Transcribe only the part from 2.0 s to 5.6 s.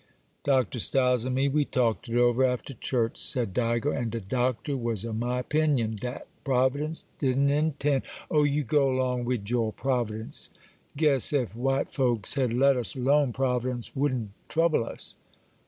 it over after church,' said Digo,—'and de Doctor was of my